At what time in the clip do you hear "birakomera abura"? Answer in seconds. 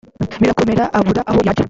0.41-1.21